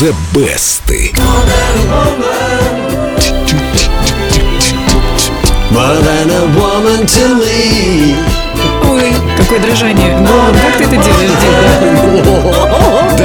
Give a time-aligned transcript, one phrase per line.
[0.00, 0.88] The Best.
[5.70, 8.16] More than a woman to me.
[8.88, 10.16] Ой, какое дрожание.
[10.26, 11.19] Голубь, как ты это делаешь?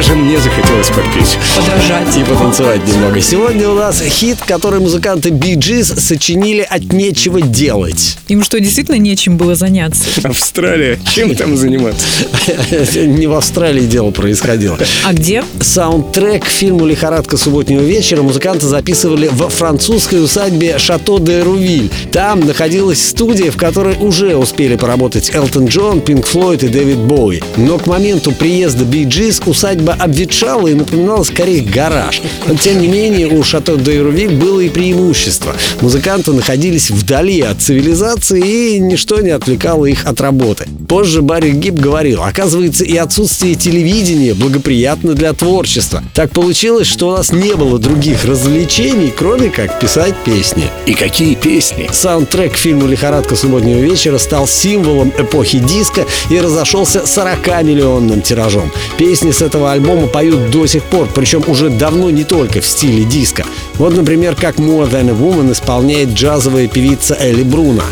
[0.00, 1.36] Даже мне захотелось подпеть.
[1.54, 2.16] Подражать.
[2.16, 3.20] И потанцевать немного.
[3.20, 8.16] Сегодня у нас хит, который музыканты Bee Gees сочинили от нечего делать.
[8.28, 10.04] Им что, действительно нечем было заняться?
[10.24, 12.06] Австралия, чем там заниматься?
[12.94, 14.78] Не в Австралии дело происходило.
[15.04, 15.44] А где?
[15.60, 21.90] Саундтрек к фильму «Лихорадка субботнего вечера» музыканты записывали в французской усадьбе Шато де Рувиль.
[22.10, 27.42] Там находилась студия, в которой уже успели поработать Элтон Джон, Пинк Флойд и Дэвид Боуи.
[27.58, 29.42] Но к моменту приезда Би Джиз
[29.90, 32.22] усадьба обветшала и напоминала скорее гараж.
[32.46, 35.54] Но, тем не менее, у Шато де Рувиль было и преимущество.
[35.80, 40.66] Музыканты находились вдали от цивилизации, и ничто не отвлекало их от работы.
[40.88, 46.02] Позже Барри Гиб говорил, оказывается, и отсутствие телевидения благоприятно для творчества.
[46.14, 50.64] Так получилось, что у нас не было других развлечений, кроме как писать песни.
[50.86, 51.88] И какие песни?
[51.92, 58.70] Саундтрек к фильму «Лихорадка субботнего вечера» стал символом эпохи диска и разошелся 40-миллионным тиражом.
[58.98, 59.79] Песни с этого альбома
[60.12, 63.44] поют до сих пор, причем уже давно не только в стиле диска.
[63.74, 67.82] Вот, например, как «More Than a Woman» исполняет джазовая певица Элли Бруно.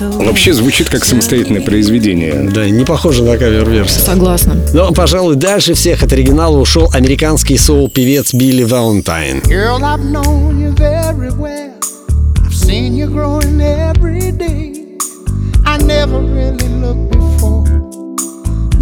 [0.00, 2.50] Вообще звучит как самостоятельное произведение.
[2.52, 4.04] Да, не похоже на кавер-версию.
[4.04, 4.56] Согласна.
[4.72, 9.38] Но, пожалуй, дальше всех от оригинала ушел американский соул-певец Билли Валентайн.
[9.40, 11.33] Girl, I've known you very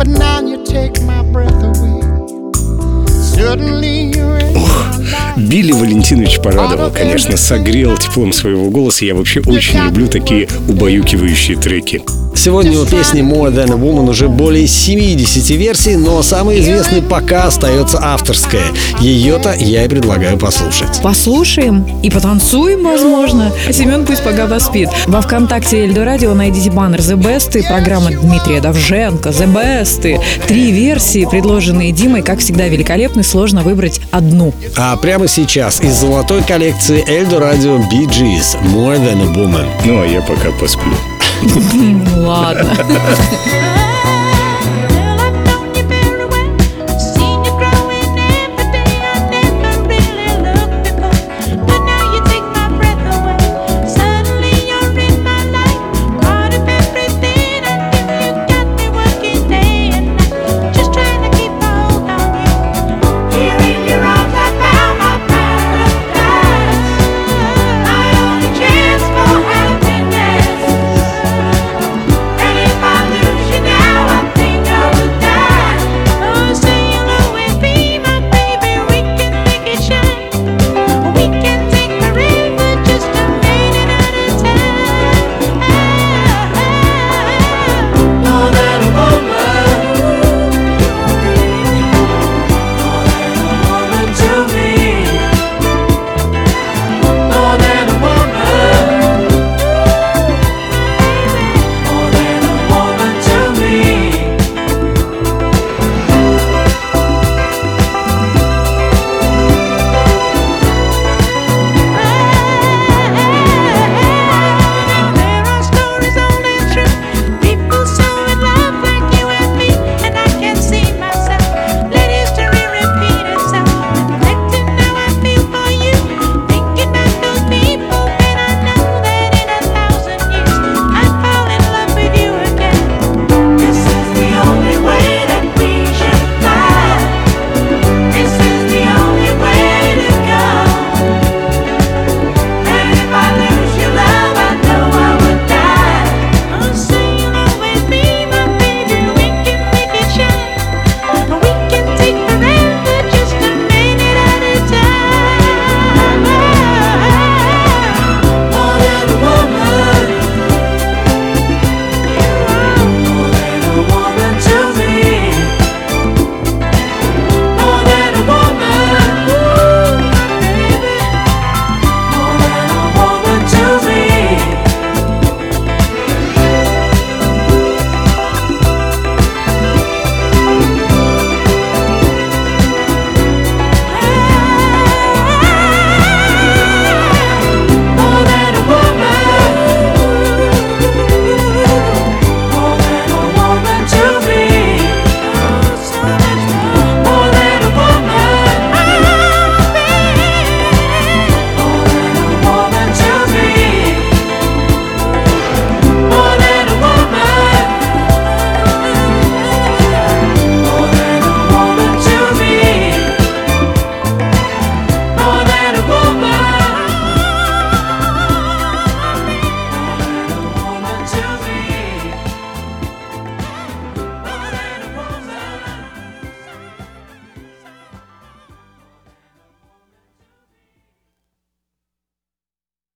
[0.05, 0.53] life.
[5.37, 9.05] Билли Валентинович порадовал, конечно, согрел теплом своего голоса.
[9.05, 12.03] Я вообще очень люблю такие убаюкивающие треки.
[12.43, 17.45] Сегодня у песни More Than a Woman уже более 70 версий, но самый известный пока
[17.45, 18.65] остается авторская.
[18.99, 21.01] Ее-то я и предлагаю послушать.
[21.05, 23.53] Послушаем и потанцуем, возможно.
[23.71, 24.89] Семен пусть пока поспит.
[25.07, 30.21] Во ВКонтакте Эльдо Радио найдите баннер The Best и программа Дмитрия Давженко The Best.
[30.49, 33.23] Три версии, предложенные Димой, как всегда, великолепны.
[33.23, 34.53] Сложно выбрать одну.
[34.77, 39.67] А прямо сейчас из золотой коллекции Эльдо Радио Bee Gees More Than a Woman.
[39.85, 40.93] Ну, а я пока посплю.
[42.17, 42.32] Ладно.
[42.35, 43.92] 好的。